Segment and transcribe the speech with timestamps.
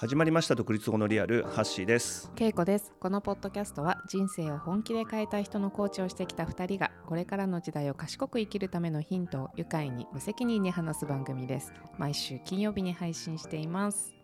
[0.00, 2.30] 始まりました独立後のリアルハッシーです。
[2.36, 2.92] けいこです。
[3.00, 11.72] このポッドキャストは人生を本気で変えたい人のコーチをしてきた2人がこれからの時代を賢く生きるためのヒントを愉快に無責任に話す番組です。
[11.98, 14.14] 毎週金曜日に配信しています。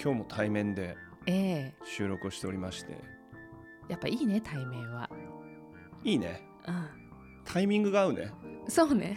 [0.00, 1.74] 今日も対面でええ。
[1.84, 2.96] 収録をしておりまして。
[3.88, 5.10] やっぱいいね対面は。
[6.04, 6.40] いいね。
[6.54, 6.55] う
[7.56, 8.30] タイミングが合うね。
[8.68, 9.16] そうね。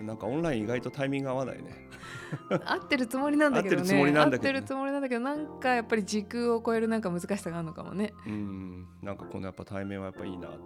[0.00, 1.88] なんかオンライン意外とタイミング合わないね。
[2.64, 3.80] 合ってるつもりなんだけどね。
[3.82, 4.58] 合ってるつもりなんだけどね。
[4.58, 8.12] 合ってるつもりなんだけどなんかやっぱり時空を超えるなんか難しさがあるのかもね。
[8.26, 8.86] うん。
[9.02, 10.58] なんかこのやっぱ対面はやっぱいいなと。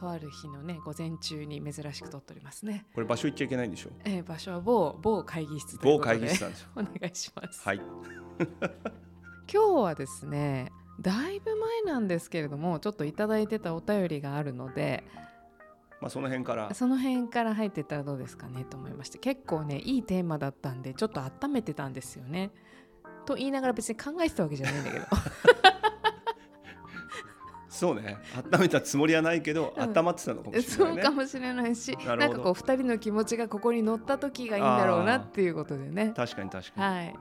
[0.00, 3.90] とある日のね午前中に珍しく撮っておりますね、これ場所行っちゃいけないんでしょ？
[4.06, 7.60] ええ場所は某某会議室某会議室なんでしょ お願いします。
[7.68, 7.80] はい。
[9.52, 15.04] 今日はですねだいぶ前なんですけれどもちょっといただいてたお便りがあるので
[16.00, 16.72] まあその辺から。
[16.74, 22.50] その辺から入ってったらどうですかねと思いまして結構ねいいテーマだったんでちょっと温めてたんですよね。
[23.26, 25.06] と言いながら別に考えてたわけじゃないんだけど。
[27.68, 28.16] そうね。
[28.52, 29.82] 温めたつもりはないけど、うん。
[29.82, 31.02] 温まってたのかもしれそうないね。
[31.02, 36.12] かもしれないしなんかこう2人の気持ちがここに乗った時がいいんだろうなっていうことでね。
[36.16, 37.14] 確かに確かに、はい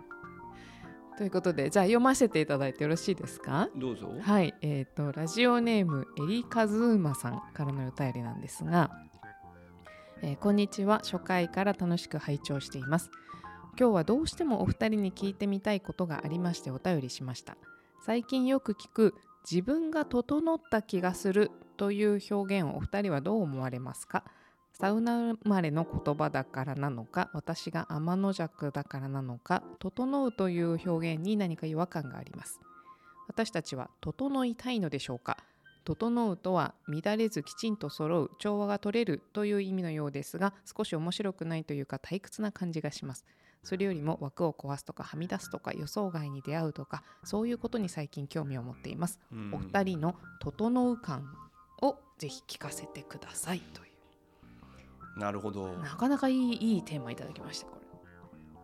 [1.18, 3.70] ということでじゃあ読ませていただいてよろしいですか？
[3.76, 4.08] どうぞ。
[4.22, 8.92] はい、えー、とラジオネームエリカズーマさんからのお便りなんですが、
[10.22, 11.00] えーこんにちは。
[11.00, 13.10] 初回から楽しく拝聴しています。
[13.80, 17.58] 今日はどうしてもお二人に聞いてみたいことがありましてお便りしました。
[18.06, 19.16] 最近よく聞く
[19.50, 24.24] 自分が整った気がするという表現をお二人はどう思われますか？
[24.80, 32.60] サウナ生まれの言葉だからなのか私が天の弱だからなのか整うという表現に何か違和感があります。
[33.28, 35.38] 私たちは整いたいのでしょうか？
[35.84, 43.26] 整うとは乱れずきちんと揃う調和が取れるという意味のようですが少し面白くないというか退屈な感じがします。
[43.64, 49.52] それよりも枠を壊すとかはみ出すとか予想外に出会うとかそういうことに最近興味を持っています、うん。
[49.56, 51.34] お二人の整う感
[51.82, 53.87] をぜひ聞かせてくださいとい
[55.18, 55.74] なるほど。
[55.74, 57.88] うなかなかいいいいテーマいただきましたこれ。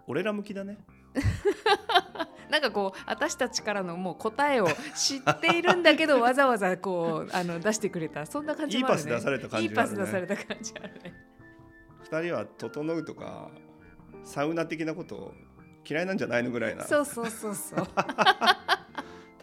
[0.07, 0.77] 俺ら向きだね。
[2.49, 8.25] なんかこう私たちからのもう答えを知っているんだけどわざわざこうあの出してくれた。
[8.25, 9.11] そんな感じもあるね。
[9.11, 9.75] いいパス出された感じね。
[9.75, 11.13] パス出された感じあるね。
[12.01, 13.49] 二人は整うとか
[14.23, 15.33] サウナ的なこと
[15.89, 16.83] 嫌いなんじゃないのぐらいな。
[16.83, 17.87] そうそうそうそう。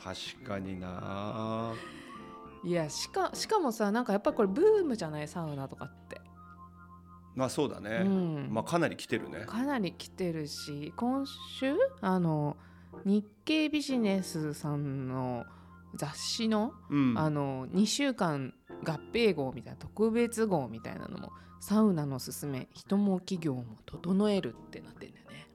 [0.03, 1.73] 確かにな。
[2.63, 5.27] いやしかしかもさなんかやっぱりこれブームじゃない？
[5.29, 6.21] サウナとかって、
[7.35, 8.49] まあそうだね、うん。
[8.51, 9.45] まあかなり来てるね。
[9.47, 12.57] かなり来てるし今週あの
[13.05, 15.45] 日経ビジネスさんの
[15.95, 17.19] 雑誌の,、うん。
[17.19, 18.53] あの2週間
[18.85, 25.49] 合併号みたいな特別号みたいなのもサウナのすすめ人も企業も整えるってなってんだよね。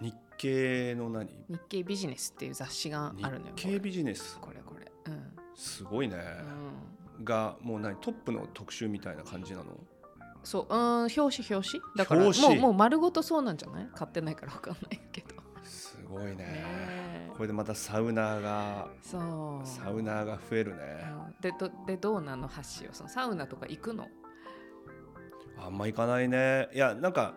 [0.00, 1.28] 日経の何？
[1.48, 4.38] 日経ビジネスっていう雑誌が日あるのよ経ビジネス？
[4.40, 4.86] これこれ。
[4.86, 5.12] これ
[5.54, 6.16] すごいね、
[7.18, 7.96] うん、がもう何？
[7.96, 9.66] トップの特集みたいな感じなの？
[10.42, 11.82] そううん表紙表紙？
[11.96, 13.88] だからもうもう丸ごとそうなんじゃない？
[13.94, 15.34] 買ってないから分かんないけど。
[15.62, 16.34] すごいね。
[16.34, 17.30] ねえ。
[17.36, 19.18] これでまたサウナーがそ
[19.62, 19.66] う。
[19.66, 20.80] サウナーが増えるね。
[21.04, 21.34] うん。
[21.40, 22.48] でどでどうなの？
[22.48, 24.08] 発信をそのサウナとか行くの？
[25.58, 26.68] あんま行かないね。
[26.74, 27.34] いやなんか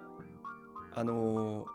[0.94, 1.68] あのー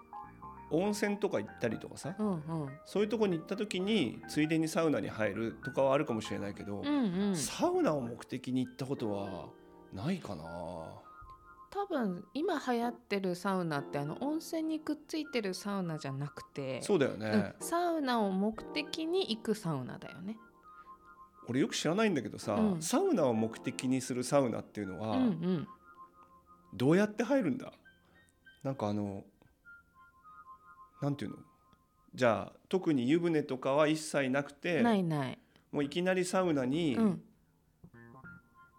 [0.70, 2.40] 温泉とか行ったりとかさ、うんうん。
[2.84, 7.34] そういうとこに行った時についでにサウナに入るとかはあるかもしれないけど、うんうん。
[7.34, 9.46] サウナを目的に行ったことは
[9.94, 10.44] ないかな
[11.70, 17.26] 多分今流行ってるサウナってあの温泉にくっついてるサウナじゃなくてそうだよね、
[17.60, 20.38] うん、サウナを目的に行くサウナだよね。
[21.46, 22.82] 俺よく知らないんだけどさ、うん。
[22.82, 25.68] サウナを目的にするサウナっていうのうはんうん、
[26.74, 27.72] どうやって入るんだ？
[28.62, 29.24] なんかあの
[31.00, 31.36] なんていうの？
[32.14, 35.38] じゃあ特に湯船とかは一切なくてないない。
[35.72, 37.22] もういきなりサウナに、うん、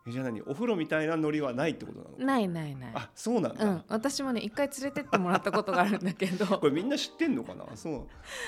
[0.10, 2.92] えじゃあ何お風呂みたいなノリはないってことなのないないない。
[2.96, 6.46] あそうなんだ、うん、私もね一回連れてってもらったことがあるんだけど。
[6.60, 7.66] これみんな知ってんのかな？
[7.76, 8.08] そう。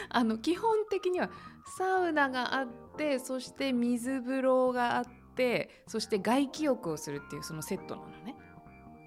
[0.10, 1.30] あの基本的には
[1.78, 2.68] サウナがあっ
[2.98, 5.06] てそして水風呂があっ
[5.36, 8.36] てそして外気浴をするっていうそのセットなのね。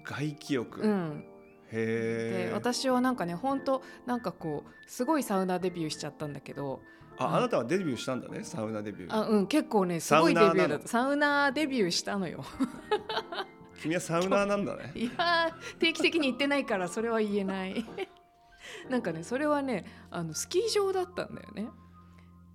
[0.03, 1.25] 外気浴、うん、
[1.67, 2.47] へえ。
[2.49, 6.81] で私はなんかね本当なんかこうすごいサウナデビューしちゃったんだけど
[7.17, 9.15] ああなたはデビューしたんだねサウナデビュー。
[9.15, 10.87] あうん結構ねすごいデビューだった。
[10.87, 12.43] サウナーデビューしたのよ。
[13.81, 14.91] 君はサウナーなんだね。
[14.95, 17.85] いやー定期的に行ってないからそれは言えない。
[18.89, 21.69] なんかねそれはねあのスキー場だったんだよね。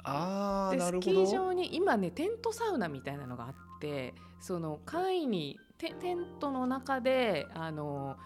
[0.03, 1.01] ああなるほど。
[1.01, 8.17] キー場に今ねテントサウナみたいなのがあってその簡易にテテントの中であの、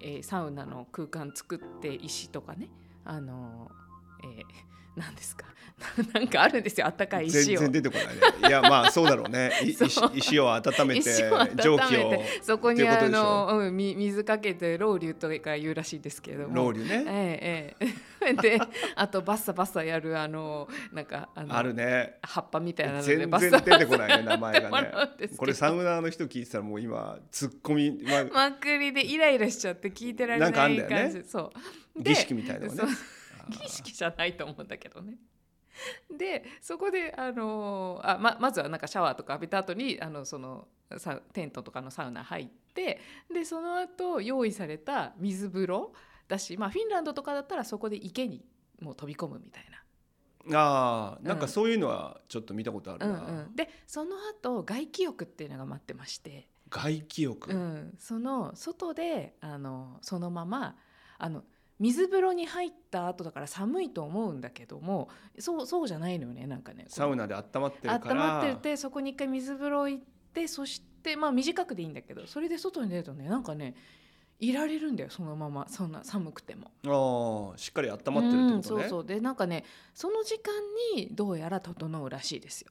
[0.00, 2.70] えーサウナの空間作って石とかね
[3.04, 3.70] あの、
[4.22, 5.46] えーなんですか？
[6.14, 7.60] なんかあるんですよあったかい石を。
[7.60, 8.06] 全然出てこない
[8.42, 8.48] ね。
[8.48, 9.50] いやまあそうだろうね。
[9.64, 9.76] い
[10.18, 11.10] 石を温めて
[11.62, 12.22] 蒸気を。
[12.42, 16.54] そこにあの、うん、み水かけてロウリュとか言うらしいですけども。
[16.54, 17.04] ロウリュね。
[17.08, 18.34] ええええ。
[18.40, 18.60] で
[18.94, 22.18] あとバッサバッサやるあのなんかあのあるね。
[22.22, 24.92] 葉っぱみたいなので全然出てこないね名前がね。
[25.36, 30.96] これサウナーの人聞いてたらもう今ツッコミ、まあ、まっくりでイライラしちゃって聞いてられないなんかあんだよね。
[30.96, 31.52] 感じ、そ
[31.96, 32.02] う。
[32.02, 32.82] で儀式みたいなのね
[33.48, 35.16] 儀式じゃないと思うんだけどね。
[36.16, 40.68] でそこであのあままずはなんかシャワーとか浴びた後にあのその
[41.32, 43.00] テントとかのサウナ入って
[43.32, 45.94] でその後用意された水風呂
[46.28, 48.44] だし、まあ、フィンランドとかだったらそこで池に
[48.80, 49.64] もう飛び込むみたい
[50.50, 51.36] あーなん。
[51.36, 53.12] うんかそういうのはちょっと見たことあるな。
[53.12, 60.76] な、うんうん、でその後外気浴っていうのが待ってまして、外気浴、うん、その外であのそのまま
[61.18, 61.44] あの
[61.82, 65.08] 水風呂に入った後だから寒いと思うんだけども
[65.40, 66.84] そうそうじゃないのよねなんかね。
[66.86, 68.14] サウナで温まってるから。
[68.14, 73.74] 温まっててそこに一回水風呂行ってそしてまあ短くでいいんだけどそれで外に出るとねなんかね
[74.38, 75.68] いられるんだよそのまま。
[75.68, 76.70] そんな寒くても。
[76.84, 79.04] あーしっかり温まってるってことね、うんそうそう。
[79.04, 80.54] でなんかねその時間
[80.94, 82.70] にどうやら整うらしいですよ。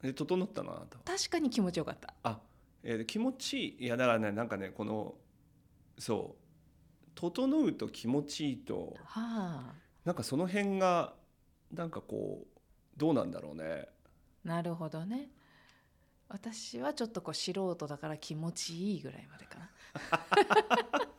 [0.00, 2.14] で整ったなと確かに気持ちよかった。
[2.22, 2.38] あ、
[2.82, 3.84] えー気持ちいい。
[3.84, 5.14] いやだからねなんかねこの
[5.98, 6.43] そう
[7.14, 9.74] 整うと気持ちいいとはあ
[10.04, 11.14] なんかその辺が
[11.72, 12.46] なんかこう
[12.96, 13.88] どうなんだろうね
[14.44, 15.30] なるほどね。
[16.28, 19.70] 私はちょっとこう素人だから気持ちいいぐらいまでかな。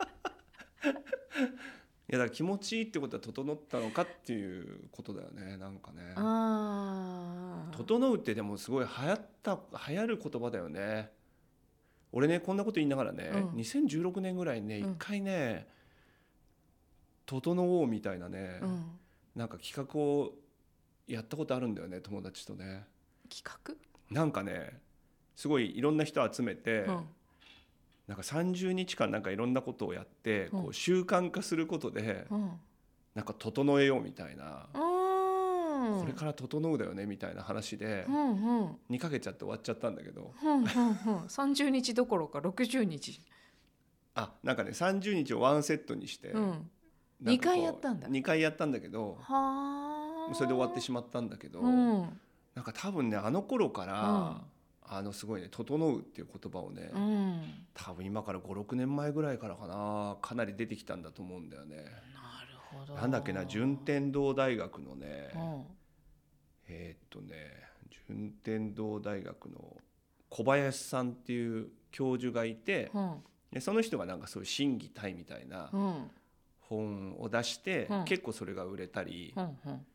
[2.07, 7.75] いやだから気持ちいいってことは整ったのかっていうことだよねなんかねああ。
[7.75, 9.59] 整うってでもすごい流行った
[9.89, 11.11] 流行る言葉だよね
[12.11, 15.67] 俺ねこんなこと言いながらね、うん2016年ぐらいにねうん一回ね
[17.25, 18.99] 「整おう」みたいなね、うん。
[19.35, 20.33] なんか企画を
[21.07, 22.85] やったことあるんだよね友達とね
[23.29, 23.75] 企画？
[24.09, 24.79] なんかね
[25.35, 27.05] すごいいろんな人集めて、うん。
[28.07, 32.51] なんか30日間なんかいろんなことをやって、うんこう習慣化することで、うん。
[33.15, 35.99] なんか整えようみたいな、うん。
[36.01, 38.77] これから整うだよねみたいな話でう、んうん。
[38.89, 40.65] 2ヶ月やって終わっちゃったんだけどうんうんうん。
[41.25, 43.19] 30日どころか60日。
[44.13, 46.69] あなんかね30日をワンセットにして、うん。
[47.21, 50.33] なんかこう二回やったんだ2回やったんだけどはあ。
[50.33, 52.19] それで終わってしまったんだけど、うん。
[52.55, 54.41] なんか多分ねあの頃から、
[54.87, 57.41] あのすごいね「整う」っていう言葉をね、うん。
[57.73, 61.77] 多分今から56年前ぐらいからかなかなり出てきたんだと思うんだよね。
[61.77, 61.87] なる
[62.79, 62.95] ほど。
[62.95, 65.65] なんだっけな順天堂大学のね、うん。
[66.67, 67.35] えーっとね
[68.07, 69.77] 順天堂大学の
[70.29, 73.23] 小林さんっていう教授がいてうん。
[73.51, 76.11] でその人がなんかそういう審議体みたいなうん。
[76.75, 79.43] 本を出して、うん結構それが売れたり、うん。
[79.43, 79.85] うん。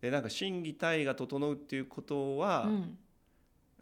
[0.00, 2.98] でなんか審議体が整うっていうことは、うん。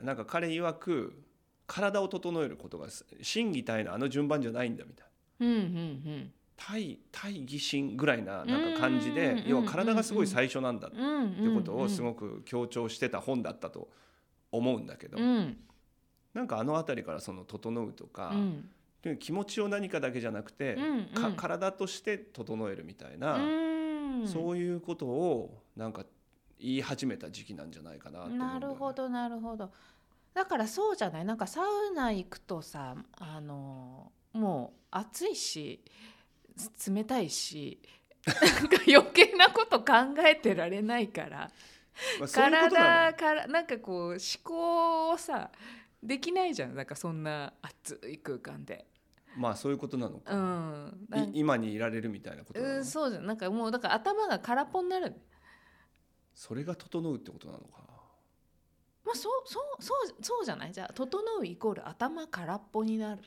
[0.02, 1.22] なんか彼曰く
[1.66, 2.86] 体を整えることが
[3.22, 5.06] 審議体のあの順番じゃないんだみたい
[5.40, 5.46] な。
[5.46, 5.54] うん。
[5.54, 6.32] うん。
[6.56, 11.34] 対対義心ぐらいななんか感じでうん要は体がすごい最初なんだっうん。
[11.34, 12.02] てことをすく。
[12.04, 13.88] ごく強調してた本だったと
[14.52, 15.56] 思うんだけどうん。
[16.32, 18.70] なんかあの辺りからその「整う」とかうん。
[19.20, 21.36] 気持ちを何かだけじゃなくてうんかうん。
[21.36, 24.26] 体として整えるみたいなうん。
[24.26, 26.04] そういうことをなんか
[26.58, 28.36] 言い始めた時期なんじゃないかなね。
[28.36, 29.70] なるほどなるほど。
[30.34, 31.24] だからそうじゃない？
[31.24, 35.82] なんかサウナ行くとさあのもう暑いし
[36.76, 37.78] つ冷たいし
[38.26, 39.92] なんか余計なこと考
[40.26, 41.50] えてられないから。
[42.18, 45.50] まあそういう体からなんかこう思考をさ
[46.06, 46.74] できないじゃん。
[46.74, 48.86] なんかそんな暑い空間で。
[49.36, 52.74] のまあそういうことなのうかん、い今にいられるみたいなことなの？
[52.76, 53.26] うん、そうじゃん。
[53.26, 55.14] なんかもうだから頭が空っぽになる。
[56.34, 57.84] それが整うってことなのか。
[59.04, 60.72] まあそうそうそうそうじゃない？
[60.72, 63.22] じゃあ整うイコール頭空っぽになる。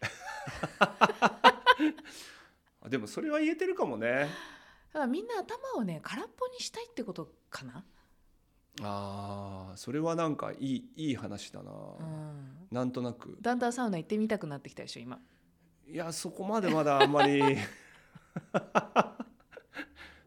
[2.82, 4.28] あでもそれは言えてるかもね。
[4.92, 7.84] だからみんな頭をね空っぽにしたいってことかな、
[8.82, 13.36] あーそれはなんかいいいい話だな、うん、なんとなく。
[13.40, 15.18] だんだんサウナ行ってみたくなってきたでしょ今。
[15.86, 17.42] いやそこまでまだあんまり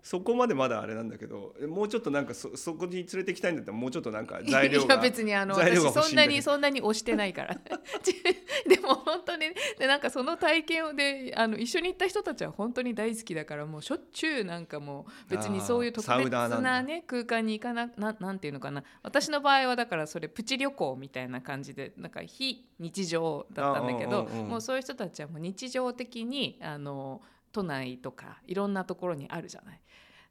[0.03, 7.55] そこまでまだあれなんだけどもうちょっとなんかそそこに連れてきたいんだったらもうちょっとなんか材料いやが別にあの私そんなにそんなに押してないから。
[8.03, 8.13] ち
[8.67, 9.47] でも本当に
[9.79, 18.83] でなんかその体験をであの一緒に行った人たちは本当に大好きだからもうしょっちゅうなんかもう別にそういう特別なね空間に行かなななんていうのかな。
[19.03, 27.21] 私の場合はだからそれプチ旅行みたいな感じでなんか非日常だったんだけどもうそういう人たちはもう日常的にあの
[27.53, 29.79] 都内とかいろんなところにあるじゃない？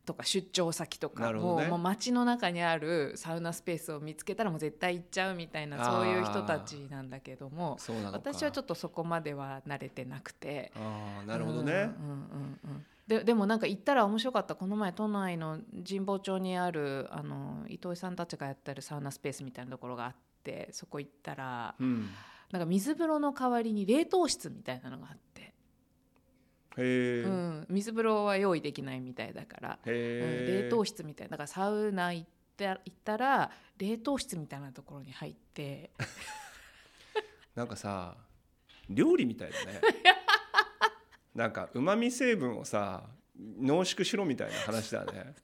[0.04, 7.78] とか出張先とか、ねもうもう街の中にあるサウナスペースを見つけたらもう絶対行っちゃうみたいなそういう人たちなんだけども
[8.12, 10.72] 私はちょっとそこまでは慣れてなくて。
[10.74, 12.86] ああなるほどね、うんうんうんうん。
[13.06, 14.56] ででもなんか行ったら面白かった。
[14.56, 22.08] この前都内の神保町にあるあの伊藤さんたちがやってるサウナスペースみたいなところがあってそこ行ったらうん。
[22.50, 25.51] なんか水風呂の代わりに冷凍室みたいなのがあって、
[26.76, 29.92] うん、水風呂は用意できないみたいだから、うん。
[29.92, 31.32] 冷凍室みたいな。
[31.32, 35.90] だからサウナ行った行ったら冷凍室みたいなところに入って。
[37.54, 38.16] なんかさ
[38.88, 39.80] 料理みたいだね。
[41.34, 43.04] なんかうまみ成分をさ
[43.36, 45.34] 濃縮しろみたいな話だね。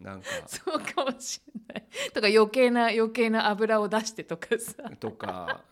[0.00, 0.28] なんか。
[0.46, 1.88] そうかもしれない。
[2.12, 4.90] とか余計な余計な油を出してとかさ。
[4.98, 5.64] とか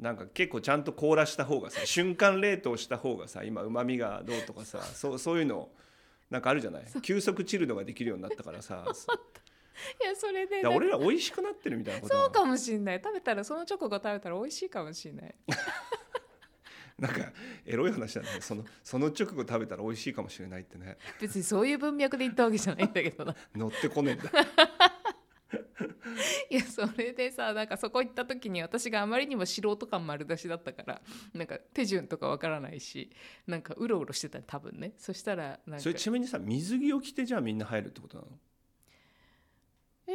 [0.00, 5.68] なんか結構ちゃんと凍らした方がさ瞬間冷凍した方がさ今うまみがどうとかさそうそういうの
[6.30, 6.84] なんかあるじゃない？
[7.02, 8.84] 急速チルドができるようになったからさ。
[8.92, 13.00] そいやそれで俺ら美味しくなってるみたいなことそうかもしれない。
[13.02, 15.34] 食べたらその直後食べたら美味しいかもしれない。
[16.98, 17.32] なんか
[17.64, 18.28] エロい話だね。
[18.40, 20.98] そのその直後食べたら美味しいかもしれないってね。
[21.20, 23.34] 別にそういう文脈で言ったわけじゃないんだけどな。
[23.56, 24.30] 乗ってこねえんだ
[26.50, 31.00] いやそれでさなんかそこ行った時に私があまりにも素人感丸出しだったから
[31.32, 33.10] なんか手順とかわからないし
[33.46, 34.92] なんかうろうろしてた多分ね。
[34.98, 38.28] そしたらなんかそれちなみにさ水着を着てじゃあみんな入るってことなの？
[40.08, 40.12] え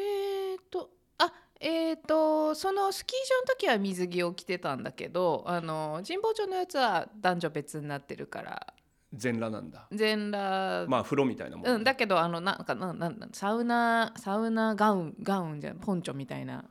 [0.56, 8.74] ー、とあえー、とそのスキー場の時は水着を着てたんだけどあの神保町のやつは男女別になってるから
[9.16, 9.88] 全裸なんだ。
[9.92, 16.66] 全裸、まあ風呂みたいなもん、うん、だけどあのなんかなんなんサウナサウナガウンガウンじゃんポンチョみたいな。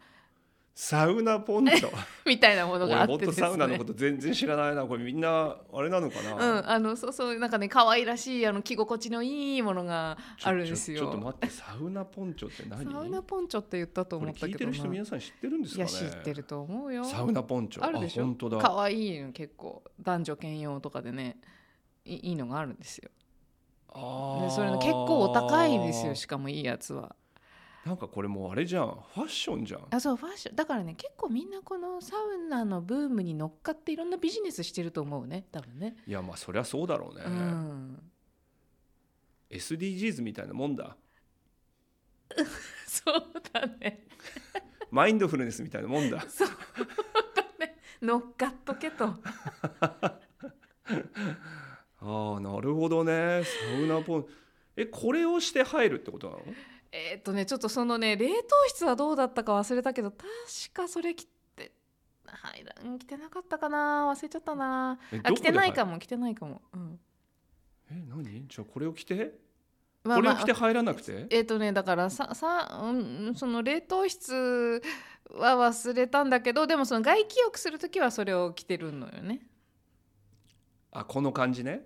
[0.76, 1.88] サウナポンチョ？
[2.26, 3.46] みたいなものがあ俺ってですね。
[3.46, 4.84] もっとサウナのこと全然知らないな。
[4.84, 10.98] これみんなあれなのかな、うん、あのそうそうなんかね可愛らしいあの着心地のいいものがあるんですよ。
[10.98, 12.92] ちょっと待ってサウナポンチョって何？
[12.92, 14.66] サウナポンチョって言ったと思ったけどな。
[14.66, 15.92] る人皆さん知ってるんですいかね？
[15.92, 17.04] や知ってると思うよ。
[17.04, 17.84] サウナポンチョ。
[17.84, 18.22] あるでしょ。
[18.24, 18.58] あ本当だ。
[18.58, 19.84] 可愛いの結構。
[20.00, 21.36] 男女兼用とかでね
[22.04, 23.10] いいいのがあるんですよ。
[23.94, 27.14] でそれの結構お高いんですよしかもいいやつは。
[27.84, 35.94] なんかこれもうあれじゃんファッションじゃんあそうファッションだからね結構みんなこのサウナのブームに乗っかっていろんなビジネスしてると思うね多分ね。
[36.06, 38.02] いやまあそりゃそうだろうね、うん。
[39.50, 40.96] SDGs みたいなもんだ
[42.86, 44.06] そうだね。
[44.90, 46.54] マインドフルネスみたいなもんだ そうだ
[47.66, 47.76] ね。
[48.00, 49.14] 乗っかっとけと。
[52.06, 53.42] ああなるほどね。
[53.44, 54.26] サウナポン。
[54.76, 56.42] えこれをして入るってことなの？
[56.92, 58.32] えーっとねちょっとそのね冷凍
[58.68, 60.26] 室はどうだったか忘れたけど確
[60.74, 61.72] かそれ着て
[62.26, 64.12] はいうん着てなかったかな。
[64.12, 64.98] 忘れちゃったな。
[65.22, 66.98] あ着てないかも着てないかも、うん、
[67.90, 68.46] え何？
[68.46, 69.38] じゃあこれを着て、
[70.02, 71.26] まこれを着て入らなくて？
[71.30, 74.82] えーっとねだからささ、うん、その冷凍室
[75.30, 79.40] は忘れたんだけどでもその外気浴する時はそれを着てるのよね。
[80.92, 81.82] あこの感じね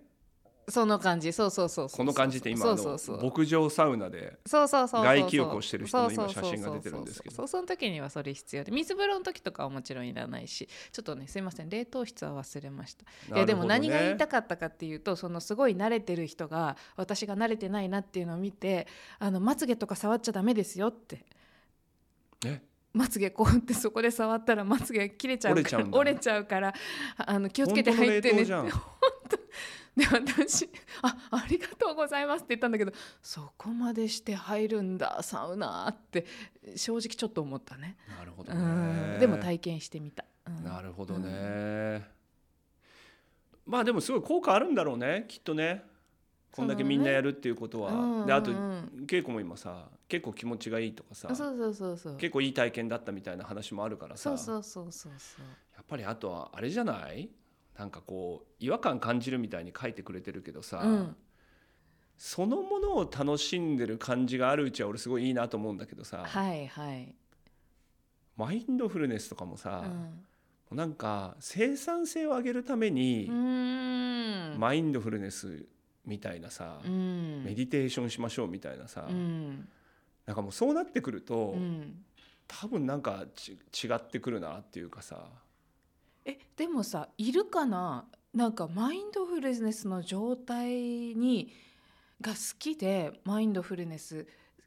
[0.69, 1.33] その感じ。
[1.33, 7.47] そうそうそうこの感じって今あの牧場サウナでそうそうそうそう外気浴をしてる人の今そうそうそう写真が出てるんですけど。
[7.47, 13.35] その時にはそれ必要で水風呂の時とかはもちろんいらないしちょっとねすいません冷凍室は忘れました。
[13.35, 18.87] いやでも何が言いたかかったかっていうとそのすごい慣れてる人が私が慣れてないなっていうのを見て
[19.19, 21.25] あのまつげとか触っちゃダメですよって。
[22.47, 22.63] え？
[22.95, 26.75] まつげこうやってそこで触ったらまつげが切れちゃうから折れちゃうから
[27.17, 28.55] ああの気をつけて入ってねって。
[28.55, 28.71] 本
[29.29, 29.39] 当
[29.99, 30.69] で私
[31.03, 36.25] あ「ありがとうございます」って言ったんだけどそこまでして入るんだサウナって
[36.77, 37.97] 正直ちょっと思ったね。
[38.09, 39.21] なるほどうねん。
[39.21, 40.65] でも体験してみた、うん。
[40.65, 42.09] なるほどね、
[43.67, 45.85] まあでもすごい効果あるんだろうねきっとね。
[46.51, 48.61] こんだけみんなやるっていうことは、うんであとうんう
[49.03, 49.05] ん。
[49.07, 52.17] 稽古も今さ結構気持ちがいいとかさそうそうそうそう。
[52.17, 54.37] 結構いい体験だったみたいな話もあるからさ。
[54.37, 55.45] そうそうそうそうそう。
[55.77, 57.29] やっぱりあとはあれじゃない？
[57.79, 61.17] なんかこう違和感感じるみたいに書いてくれてるけどさ、うん。
[62.17, 67.15] そのものを楽しんでる感じがあるうちは俺すごいいいなと思うんだけどさ、はいはい、
[68.37, 69.85] マインドフルネスとかもうさ、
[70.73, 73.31] ん、なんか生産性を上げるために
[74.59, 75.65] マインドフルネス
[76.05, 77.45] みたいなさ、うん。
[77.45, 79.69] メディテーションしましょうみたいなさ、うん。
[80.27, 82.05] なんかもうそうなってくると、うん。
[82.49, 85.27] 多分なんかち違ってくるなっていうかさ
[86.25, 88.07] えでもさいるかな？
[88.35, 91.53] なんかマインドフルネスの状態に
[92.21, 94.27] が好きでマインドフルネス。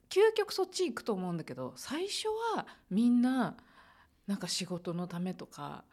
[0.09, 3.55] 究極そっち行くと思うんだけど最初はみんな
[4.27, 5.85] なんか仕事のためとか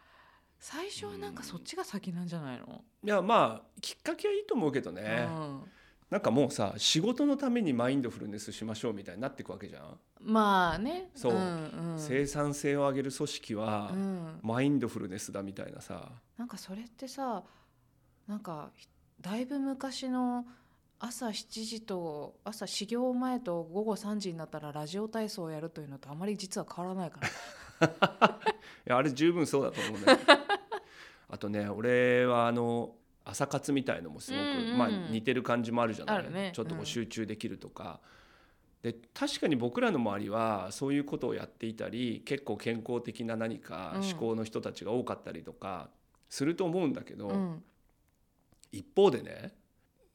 [0.59, 5.61] 最初はなんかそっちが先なんじゃないの、いやまあきっかけはいいと思うけどね、うん
[6.11, 11.11] なんかもうさ仕事のためにマインドフルネスしましょうみたいになっていくわけじゃん、まあね。
[11.15, 11.33] そう。
[11.35, 11.99] んうん。
[11.99, 14.41] 生産性を上げる組織はうん。
[14.43, 16.09] マインドフルネスだみたいなさ。
[16.39, 17.43] なんかそれってさ
[18.27, 18.89] なんかひ
[19.21, 20.47] だいぶ昔の
[21.01, 27.29] 朝7時と朝始業前と午後3時になったらラジオ体操をやるというのとあまり実は変わらないから。
[28.87, 30.19] いやあれ十分そうだと思うね。
[31.31, 32.95] あとね俺はあの
[33.31, 34.43] 朝活みたいのもすごく、
[34.77, 36.31] まあ、似てる感じもあるじゃない？
[36.31, 36.53] ね。
[36.55, 36.87] ちょっとこううん。
[36.87, 38.01] 集中できるとか、
[38.83, 44.03] で確かに僕らの周りはそういうことをやっていたり結構健康的な何かうん。
[44.03, 45.91] 思考の人たちが多かったりとか
[46.31, 47.63] すると思うんだけど、うん。
[48.73, 49.53] 一方でね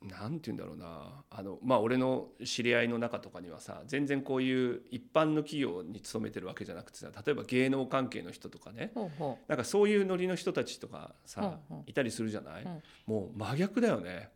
[0.03, 1.23] なんて言うんだろうな。
[1.29, 8.91] あのまあ俺の知り合いの中とかにはさ全然こういう一般の企業に勤めてるわけじゃなくてさ例えば芸能関係の人とかね。
[8.93, 11.79] ほうほなんかそういうノリの人たちとかさうんう。
[11.81, 12.83] んいたりするじゃない、うん。
[13.05, 14.29] もう真逆だよね。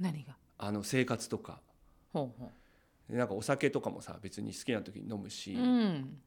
[0.00, 0.36] う何が？
[0.58, 1.60] あの生活とか。
[2.12, 2.50] ほうほ
[3.08, 6.18] でなんかお酒とかもさ別に好きな時に飲むし、ううん。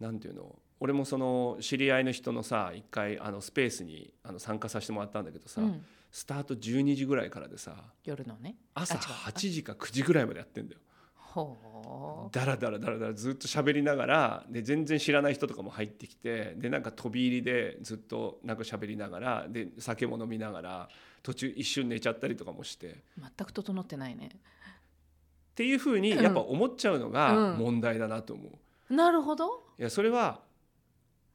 [0.00, 0.58] なんていうの？
[0.80, 5.84] 俺もその知り合いの人のさ一回あのスペースにあの参加させてもらったんだけどさ、うん。
[6.10, 8.56] スタート12時ぐらいからでさ夜のね。
[8.74, 10.80] 朝あ違う8時か9時ぐらいまでやってんだよ。
[11.14, 20.88] ほだらだらだらだらずっと喋りながらで全然知らない人とかも入ってきてでなんか飛び入りでずっとなんか喋りながらで酒も飲みながら
[21.22, 22.86] 途中一瞬寝ちゃったりとかもして。
[22.86, 24.30] っう全く整ってないね。
[25.54, 26.22] ていうふうにうん。
[26.22, 27.58] やっぱ思っちゃうのがうん。
[27.58, 28.48] 問題だなと思
[28.88, 28.94] う。
[28.94, 29.64] なるほど。
[29.78, 30.40] いやそれは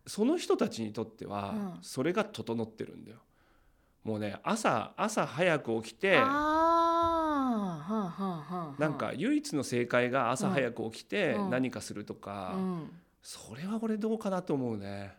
[0.05, 1.83] その人たちにとってはうん。
[1.83, 3.17] それが整ってるんだよ。
[4.03, 6.27] もうね朝朝早く起きてな
[8.89, 11.50] んか唯一の正解が朝早く起きてうん。
[11.50, 12.53] 何かするとか。
[12.55, 12.89] うん。
[13.22, 15.13] それは俺どうかなと思うね。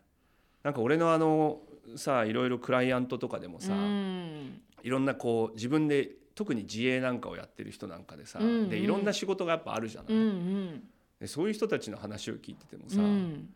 [0.63, 1.61] なんか俺のあの
[1.97, 4.61] さいろいろクライアントとかでもさ、うん。
[4.83, 8.69] いろんなこう自分で特に自営なんかをやってる人なんかでさ、うんうん。
[8.69, 10.83] でいろんな仕事がやっぱあるじゃない、うんうん。
[11.21, 13.49] でそういう人たちの話を聞いててもさ、うん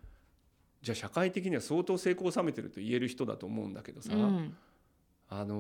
[0.83, 4.57] じゃあ社会的には相当成功を収めてると言える人だと思うんだけどさ、うん。
[5.29, 5.55] あの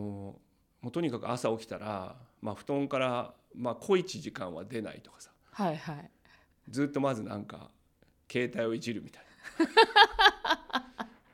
[0.80, 6.10] もうとにかく朝起きたら、まあ、布団から、まあ、小一時間は出ないとかさはいはい。
[6.70, 7.70] ずっとまずなんか
[8.30, 9.24] 携帯をいじるみたい
[9.58, 10.84] な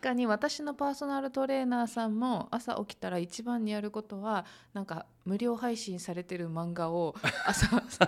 [0.00, 7.98] かに私のパーソナルトレーナーさんも朝起きたら一番にやることはなんか無料配信されてる漫画を 朝ス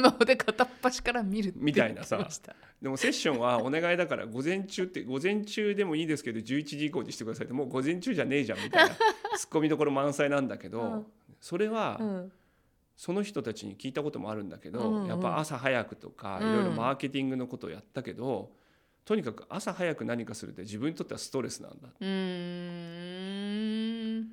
[0.00, 2.26] マホで片っ端から見るみたいなさ。
[2.80, 7.52] でもセッションはお願いだから午前中って午前中でもいいですけど11時以降にしてくださいって。
[7.52, 8.94] もう午前中じゃねえじゃんみたいな。
[9.36, 11.06] ツッコミどころ満載なんだけど、うん。
[11.38, 12.32] それはうん。
[12.96, 16.54] その人たちに聞いたこともあるんだけど、うんうんやっぱ朝早くとかいうん。
[16.54, 18.52] ろいろマーケティングのことをやったけど、
[19.04, 21.88] とにかく朝早く何かするって自分にとってはストレスなんだ。
[22.00, 22.06] うー
[24.20, 24.28] ん。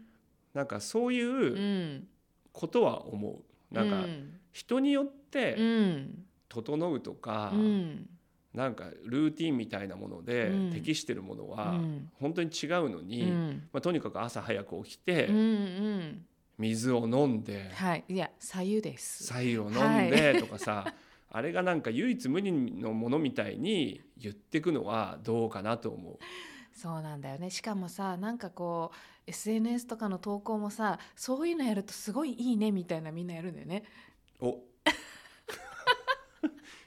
[0.54, 2.08] なんかそういううん。
[2.54, 3.74] ことは思う。
[3.74, 4.40] なんかうん。
[4.52, 6.26] 人によっうてん。
[6.50, 8.10] 整うとか、うん。
[8.54, 10.70] なんかルーティンみたいなものでうん。
[10.72, 12.10] 適してるものはうん。
[12.20, 13.70] 本当に違うのに、うん。
[13.74, 16.26] まあ、とにかく朝早く起きてうんうん。
[16.58, 18.06] 水を飲んではい。
[18.08, 19.26] いや左右です。
[19.26, 20.94] 白湯を飲んでとかさ、
[21.32, 26.20] あれがなんか唯一無二のものみたいに言ってくのはどうかなと思う。
[26.74, 33.84] そうなんだよねしかもさなんかこう SNS とかの投稿もさそういうのやるとすごいいいねみたいなみんなやるんだよね
[34.39, 34.58] お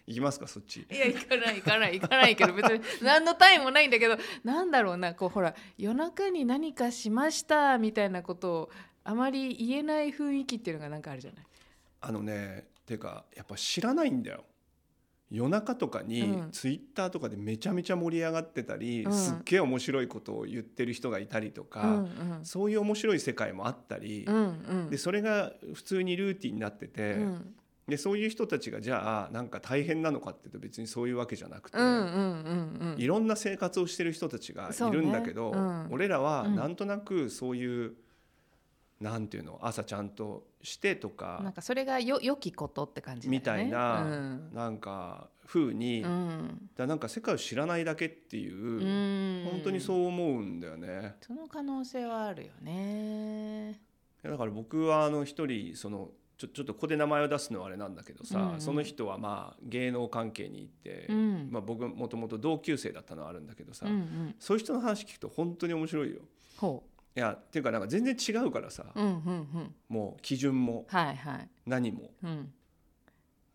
[0.06, 0.86] 行きますかそっち。
[0.90, 8.70] いや行かない行かない行かないけど別に何の単位もないんだけどなんだろうなこうほら夜中に何かしましたみたいなことを
[9.04, 11.46] あまり言えない雰囲気っていうのがなんかあるじゃない
[12.00, 14.44] あのねてかやっぱ知らないんだよ。
[15.30, 16.50] 夜中とかにうん。
[16.52, 19.12] ツイッターとかでめちゃめちゃ盛り上がってたり、うん。
[19.12, 22.44] すっげえ面白いことを言ってる人がいたりとか、うんうん。
[22.44, 24.40] そういう面白い世界もあったり、うんう
[24.86, 24.90] ん。
[24.90, 27.54] でそれが普通にルーティンになってて、うん。
[27.88, 35.58] でそういう人たちがじゃあなんか大変なのかっていうと別にそういうわけじゃなくて、いろんな生活をしてる人たちがいるんだけど、ね。
[35.58, 35.88] うん。
[35.90, 36.56] 俺らはうん。
[36.56, 37.94] なんとなくそういう、
[39.04, 43.36] なんていうの朝ちゃんとしてとか、なんかそれがよ良きことって感じね。
[43.36, 44.50] みたいな、うん。
[44.54, 46.70] なんか風に、うん。
[46.74, 49.50] らなんか世界を知らないだけっていう、うん。
[49.50, 51.16] 本当にそう思うんだよね。
[51.20, 53.78] その可能性はあるよね。
[54.22, 58.54] だから僕はあの一人そのちょちょっとここで名前を出すのはあれなんだけどさ、うん。
[58.54, 61.48] うんその人はまあ芸能関係に行って、うん。
[61.50, 64.34] まあ、僕もともと同級生だったのはあるんだけどさ、うんうん。
[64.38, 66.22] そういう人の話聞くと本当に面白いよ。
[66.56, 66.82] ほ
[67.16, 69.74] いやっていうかなんか全然違うからさ、ううんうんうん。
[69.88, 70.84] もう基準も。
[70.88, 71.48] はいはい。
[71.64, 72.10] 何も。
[72.22, 72.52] うん。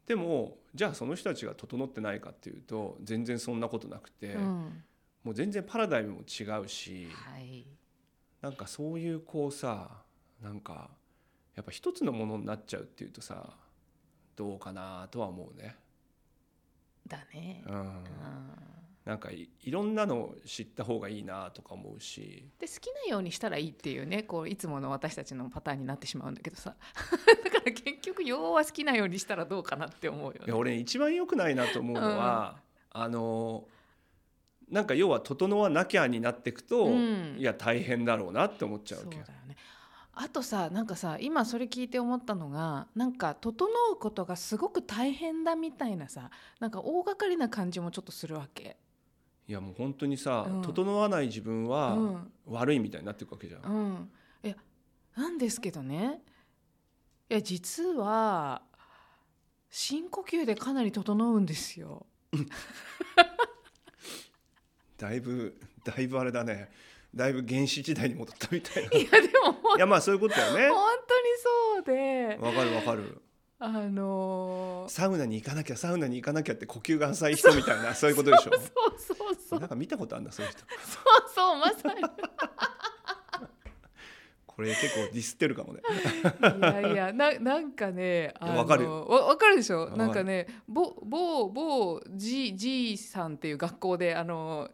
[0.05, 4.83] でもじゃあその人たちが整ってないかっていうと全然そんなことなくて、うん。
[5.23, 7.65] もう全然パラダイムも違うしはい。
[8.41, 10.03] なんかそういうこうさ
[10.41, 10.89] なんか
[11.55, 13.49] やっぱ一つのものになっちゃうっていうとさ
[14.37, 15.75] どうかなとは思うね。
[17.05, 17.61] だね。
[17.67, 17.75] うん。
[17.75, 18.78] うん
[19.09, 22.47] なんかいいろんなのを知った方がいいなとか思うし。
[22.59, 26.75] で好きなようにしたらいいっていうねこういつもの私たちのパターンになってしまうんだけどさ。
[27.43, 30.39] だから結局要は好きなようにしたらどうかなって思うよね。
[30.45, 33.67] いや俺一番良くないなと思うのは、あの
[34.69, 37.35] なんか要は整わなきゃになっていくと、うん。
[37.39, 39.17] いや大変だろうなって思っちゃうわけ。
[39.17, 39.55] そうだよね。
[40.21, 48.77] あとさなんかさ今それ聞いて思ったのがなんか整うことがすごく大変だみたいなさなんか大掛かりな感じもちょっとするわけ。
[49.49, 53.63] いやもう本当にさ、うん整わない自分うはん悪いみたいになっていくわけじゃん。
[53.63, 54.09] うん、
[54.43, 54.55] いや
[55.17, 56.21] なんですけどね
[57.31, 58.61] いや実は
[59.71, 62.05] 深呼吸でかなり整うんですよ。
[64.97, 66.69] だいぶだいぶあれだね
[67.15, 68.97] だいぶ原始時代に戻ったみたいな。
[68.99, 70.69] いいやでもほんやまあそういうことだよね。
[70.69, 73.19] 本当にそうでわかるわかる。
[73.61, 78.51] あのーサウナに行かなきゃサウナに行かなきゃって呼吸が浅い人みたいな そういうことでしょ？
[78.53, 78.61] そう
[78.97, 80.61] そうそうなんか見たことあるんだそういう人。
[80.61, 82.01] そうそうまさに
[84.45, 85.81] これ結構ディスってるかもね。
[86.59, 89.89] いやいやななんかねあのわかるよわわかるでしょ？
[89.95, 94.69] なんかね某某某 G, G さんっていう学校であの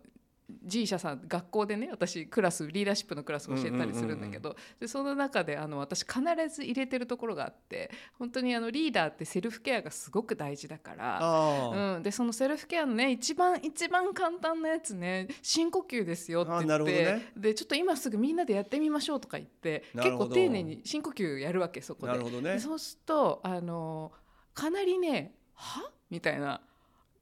[0.63, 11.95] G 社さん学校でね私クラスリーダーシップのクラス教えたりするんだけど、でその中であの私必ず入れてるところがあって本当にあのリーダーってセルフケアがすごく大事だから。
[11.95, 22.60] うん、でそのセルフケアのね一番一番簡単なやつね深呼吸ですよって言あって、ねでちょっと今すぐみんなでやってみましょうとか言って結構丁寧に深呼吸やるわけそこでなるほどねで。
[22.60, 24.12] そうするとあの
[24.53, 26.62] かなりね「は?」みたいな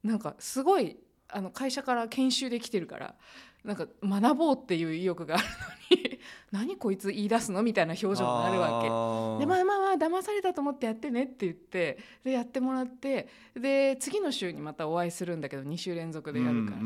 [0.04, 0.98] なんかすごい
[1.34, 3.16] あの会社から研修で来てるから
[3.64, 5.44] なんか学ぼうっていう意欲がある
[5.98, 6.20] のに
[6.52, 8.90] 何こいつ言い出すのみたいな表情になるわけ。
[8.90, 16.78] わでまあまあまあ騙されたと思ってやってねって言ってでやってもらってで次の週にまたお会いするんだけど2週連続でやるから、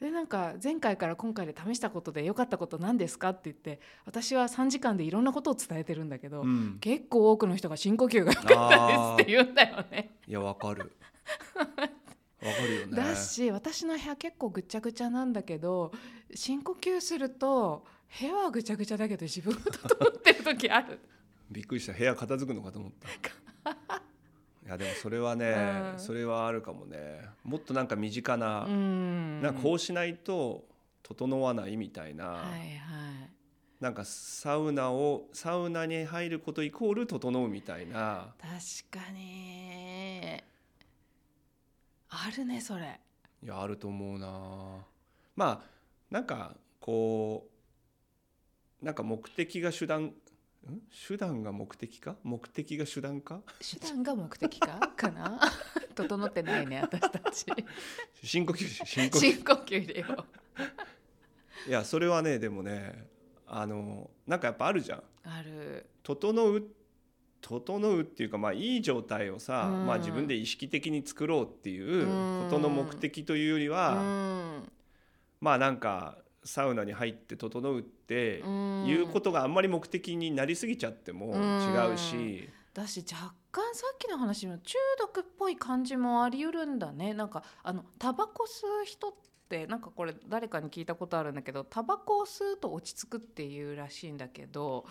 [0.00, 10.16] でなんか前回から今回で試したことで良かったこと何ですかって言って私は3時間でいろんなことを伝えてるんだけど、うんうん結構多くの人が深呼吸が良かったですって言うんだよね。
[10.26, 10.92] いやわかる。
[12.50, 12.96] るよね。
[12.96, 15.92] だし私の部屋結構ぐちゃぐちゃなんだけど
[16.34, 17.84] 深呼吸すると
[18.20, 20.98] 部屋はぐちゃぐちゃだけど自分が整ってる時ある。
[21.50, 23.08] びっくりした部屋片付くのかと思った。
[24.66, 27.28] いやでもそれはね、うんそれはあるかもね。
[27.42, 30.64] もっとなんか身近な、うんなんかこうしないと
[31.02, 33.34] 整わないみたいな、はいはい
[33.80, 38.32] なんかサウナをサウナに入ることイコール整うみたいな。
[38.40, 40.42] 確かに
[42.26, 43.00] あるねそれ。
[43.42, 44.84] いやあると思うな。
[45.36, 45.70] まあ
[46.10, 47.48] なんかこ
[48.82, 50.12] うなんか目的が手段ん？
[51.08, 52.16] 手段が目的か？
[52.22, 53.40] 目的が手段か？
[53.60, 54.78] 手段が目的か？
[54.96, 55.40] かな？
[55.94, 57.46] 整ってないね私たち。
[58.22, 59.20] 深呼吸深呼吸。
[59.32, 60.26] 深呼吸入れよ。
[61.66, 63.08] ういやそれはねでもね
[63.46, 65.02] あのなんかやっぱあるじゃん。
[65.24, 65.86] ある。
[66.02, 66.68] 整う
[67.44, 69.86] 整うっていうかまあいい状態をさ、うん。
[69.86, 72.44] まあ、自分で意識的に作ろうっていううん。
[72.44, 74.72] ことの目的というよりうは、ん。
[75.40, 78.86] まあなんかサウナに入って整うってうん。
[78.86, 87.12] いうことがあんまり目的になりすぎちゃっても違うし、だし若干さっきの話の中毒っぽい感じもあり得るんだね。
[87.14, 89.12] なんかあのタバコ吸う人っ
[89.48, 94.86] てなんかこれ誰かに聞いたことあるんだけどタバコを吸うと落ち着くっていうらしいんだけど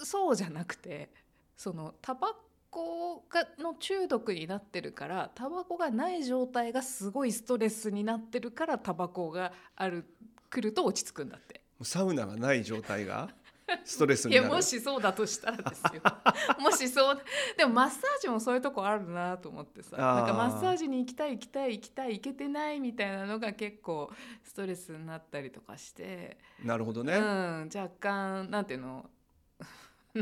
[0.00, 1.10] そうじゃなくて
[1.56, 2.34] そのタバ
[2.70, 10.04] コがの中毒になってるからタバコがない状態がすごいストレスになってるからタバコがある
[10.50, 11.60] 来ると落ち着くんだって。
[11.82, 13.28] サウナがない状態が
[13.84, 14.48] ストレスいになる。
[14.48, 16.02] やもしそうだとしたらですよ。
[16.60, 17.22] もしそう
[17.56, 19.96] でもマッサージもそういうとこあるなと思ってさ。
[19.96, 24.10] なんかマッサージに行きたい行きたい行きたい行けてないみたいなのが結構
[24.42, 29.10] ストレスになったりとかして、うなるほどね、ん若干なんていうの？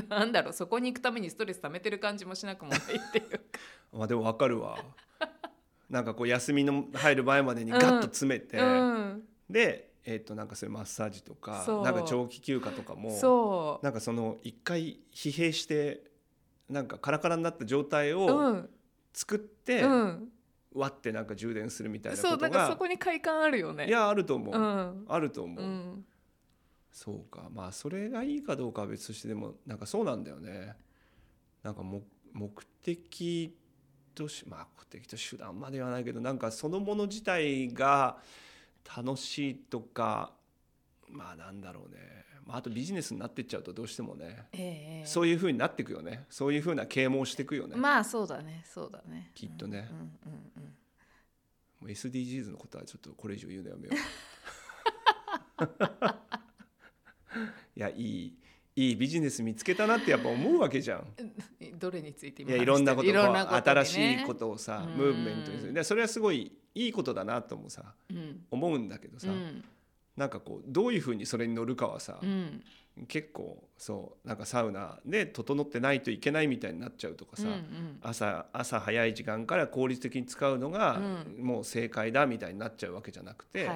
[0.09, 3.39] なんだろうそこに行くためにストレス溜めてる感じもしなくもないっていうか。
[3.93, 4.79] まあでもわかるわ。
[5.89, 11.83] なんかこう休みの入る前までにガッと詰めて、うん、でえっ、となんかそういうマッサージとかそう。
[11.83, 13.85] なんか長期休暇とかもそう。
[13.85, 16.11] なんかその一回疲弊して
[16.69, 18.71] なんかカラカラになった状態うをん。
[19.13, 20.29] 作って、うん。
[20.75, 23.87] 割ってなんか充電するみたいなそうことがなんかそこに快感あるよね。
[23.87, 25.05] いやあると思う、うん。
[25.09, 26.05] あると思う、うん
[26.95, 27.49] そうか。
[27.53, 30.77] まあそれがいいかどうかは別としてでもなんかそうなんだよね。
[31.65, 32.01] なんか目
[32.33, 33.57] 目的
[34.15, 38.19] としまあ目的と手段まではないけどなんかそのもの自体が
[38.97, 40.33] 楽しいとか
[41.09, 41.99] まあなんだろうね、
[42.47, 44.47] まあ、あとビジネスになってっちゃうとどうしてもね。
[44.53, 46.27] ええそういう風になっていくよね。
[46.31, 48.65] そういう風な啓蒙していくよね、まあそうだね。
[48.73, 49.33] そうだね。
[49.35, 49.89] きっとね。
[49.91, 50.75] うんうんうん
[51.81, 53.95] もう SDGs のことはちょっとこれ以上言うのやめよ
[55.59, 56.14] う
[57.77, 58.39] いやいい
[58.77, 61.07] いいビジネス見つけたなってやっぱ思うわけじゃん。
[61.17, 61.79] うん。
[61.79, 64.97] どれについていやいろんなことこ新しいことをさうん。
[64.97, 65.73] ムーブメントにする。
[65.73, 68.45] でそれはすごいいいことだなともさうん。
[68.51, 69.65] 思うんだけどさ、うん。
[70.17, 72.65] なんかこうどういうふうにそれに乗るかはさう、ん。
[73.07, 77.49] 結構そうなんかサウナで整ってないといけないみたいになっちゃうとかさ、
[78.03, 81.01] 朝朝早い時間から効率的に使うのが
[81.39, 83.75] うもう正解だみたいになっちゃうわけじゃなくて、は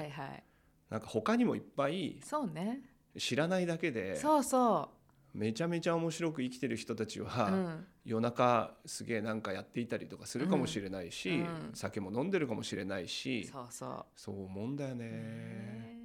[0.89, 2.81] なんか他にもいっぱいそうね
[3.19, 4.91] 知らないだけでそうそ
[5.35, 7.87] めちゃめちゃ面白く生きてる人たちうは、うん。
[8.05, 11.37] 夜中すげえなんかやっていたりとかするかもしれないし、うん。
[11.37, 14.05] うん酒も飲んでるかもしれないしそうそう。
[14.17, 15.99] そう思うんだよね、ね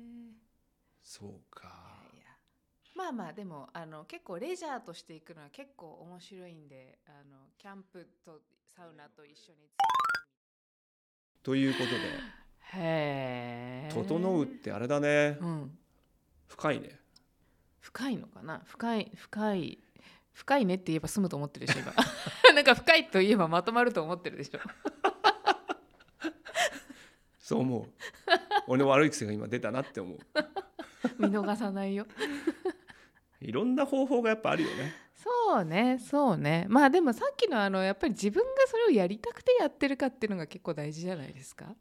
[1.03, 1.83] そうか。
[2.95, 9.57] まあまあでもあの結構レジャーとしていくのは結構面白いんであのキャンプとサウナと一緒に
[11.41, 11.95] ということで。
[12.75, 15.37] へえ「整う」ってあれだね。
[15.41, 15.77] うん。
[16.47, 17.02] 深いね
[17.83, 18.61] 深いのかな？
[18.65, 19.79] 深い深い
[20.31, 21.93] 深いねって言えば済むと思ってるでしょ今。
[22.55, 24.59] なんか深いと言えばまとまると思ってるでしょ。
[27.39, 27.89] そう思う。
[28.67, 30.19] 俺の悪い癖が今出たなって思う。
[31.19, 32.07] 見逃さないよ。
[33.41, 34.93] いろんな方法がやっぱあるよね。
[35.15, 36.65] そうねそうね。
[36.69, 41.75] まあでもさっきのあのやっぱり自分がそれをやりたくてやってるかっていうのが結構大事じゃないですか？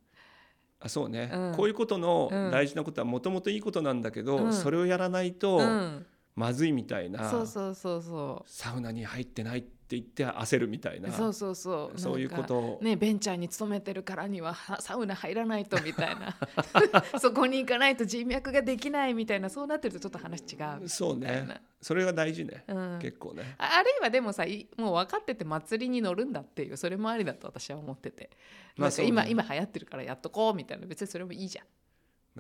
[0.85, 1.55] あそうね、うん。
[1.55, 2.51] こういうことのうん。
[2.51, 4.53] 大事なことはもともといいことなんだけど、うん。
[4.53, 6.07] それをやらないとうん。
[6.35, 11.13] まずいみたいな、そうそうそうそサウナに入ってないって言って焦るみたいうな。
[11.13, 12.01] そうそうそう。
[12.01, 12.59] そういうこと。
[12.59, 16.37] をねベンチャーに勤めてるからにははサウナ入らないとみたいな。
[17.19, 19.51] そこに行かないと人脈ができないみたいな。
[19.51, 20.89] そうなってるとちょっと話違う。
[20.89, 21.63] そうね。
[21.81, 22.99] それが大事ね、うん。
[23.01, 23.55] 結構ね。
[23.59, 28.31] ああるいはでもさいもう分かってて祭りに乗るんだっていうそれもありだと私は思ってて、
[28.77, 30.87] まあなんか今、今流行ってるからやっとこうみたいな。
[30.87, 31.63] 別にそれもいいじゃ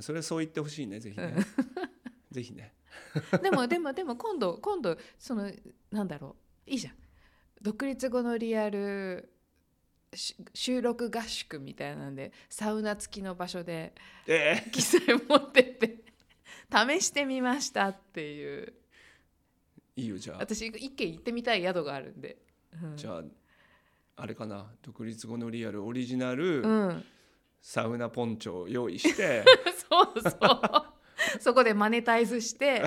[0.00, 1.00] それはそう言ってほしいね。
[1.00, 1.34] ぜひね、
[2.30, 2.72] ぜひね。
[3.38, 5.50] んでもでもでも今度今度その
[5.90, 6.70] なんだろう。
[6.70, 6.94] いいじゃん
[7.62, 9.32] 独立後のリアル
[10.14, 13.94] し収録合宿みたいなんでサウナ付きの場所で
[14.26, 16.04] え機材 持ってって
[16.70, 18.74] 試してみましたっていう。
[19.96, 20.38] ーいいよじゃあ。
[20.38, 22.38] 私一軒行ってみたい宿があるんで、
[22.82, 23.22] うん、じゃあ
[24.16, 24.70] あれかな。
[24.82, 27.04] 独立後のリアルオリジナル、うん。
[27.60, 29.44] サウナポンチョを用意して。
[29.88, 30.40] そうそう。
[31.40, 32.82] そこでマネタイズして。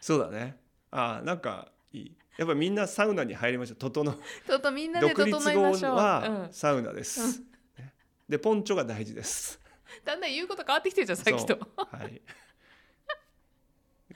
[0.00, 0.58] そうだね。
[0.90, 3.76] あーなんかいいやっぱみんなサウナに入りましょう。
[3.76, 4.14] 整う。
[4.46, 7.46] ちょっとみんなで独立整いましょう、後はうん、サウナです、ね。
[8.28, 9.60] でポンチョが大事です。
[10.04, 11.58] だんだん言うこと変わってきてるじゃんさっきと。
[11.58, 11.96] そう。
[11.96, 12.22] はい。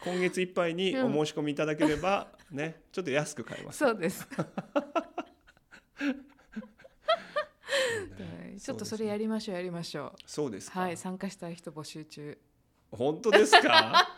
[0.02, 1.18] 今月いっぱいにうん。
[1.18, 4.26] お申し込みいただければ、ねちょっと安く買えます、そうです、
[8.18, 8.57] ね。
[8.59, 12.38] ちょっとそれやりましょうやりましょそうですか、うはい参加したい人募集中。
[12.90, 14.09] 本当ですか？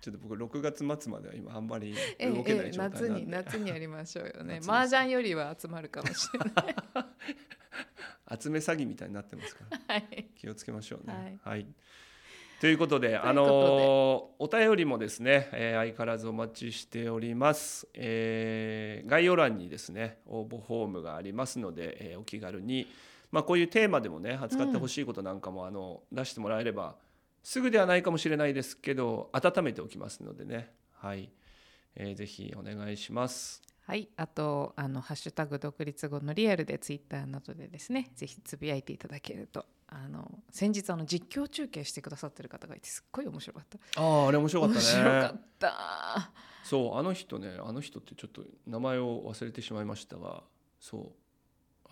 [0.00, 4.60] ちょっと僕6月末までは今あんまりえ動けないえ状態なんで、夏に夏にやりましょうよね。
[4.66, 6.76] 麻雀よりは集まるかもしれない。
[8.40, 9.78] 集め詐欺みたいになってますから。
[9.94, 10.28] はい。
[10.36, 11.38] 気をつけましょうね。
[11.42, 11.62] ははい。
[11.62, 11.66] い、
[12.60, 22.86] ということで、あのーお便りもですね、えー相変わらずお待ちしております、えー概要欄にですね応募フォームがありますので、えーお気軽に、
[23.32, 26.96] まあ、こういうテーマでもね扱ってほしいことなんかも、あの出してもらえれば
[27.42, 30.72] すぐではないかもしれないですけど温めておきますのでね。
[30.92, 31.30] はい、
[31.96, 33.62] えーぜひお願いします。
[33.86, 44.00] はい、あとあのハッシュタグ独立後のリアルでツイッターなどでですねぜひつぶやいていただけるとあの先日あの実況中継してくださってる方がいてすっごい面白かった。
[44.00, 44.80] あああれ面白かったね。
[44.80, 46.30] 面白かった。
[46.62, 50.44] そうあの人ねあの人ってちょっと名前を忘れてしまいましたが
[50.78, 51.12] そう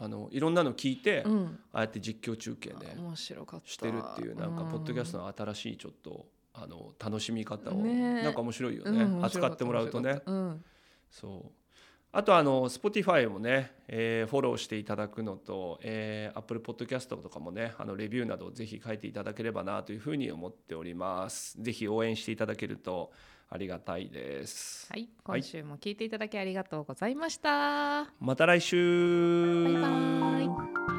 [0.00, 1.58] あのいろんなの聞いて、うん。
[1.72, 3.68] ああやって実況中継ね面白かった。
[3.68, 8.22] してるっていうなんかポッドキャストの新しいちょっとあの楽しみ方を、ね。
[8.22, 10.20] なんか面白いよね、うん扱ってもらうとね。
[10.24, 10.64] うん。
[11.10, 11.52] そう。
[12.10, 21.60] あとあの Spotify もね、えーフォローしていただくのと、えー、Apple Podcast とかもねあのレビューなどぜひ書いていただければなというふうに思っております。
[21.60, 23.12] ぜひ応援していただけると
[23.50, 24.88] ありがたいです。
[24.90, 28.12] はい、今週も聞いていただきありがとうございました。
[28.20, 29.64] また来週。
[29.64, 30.97] バイバイ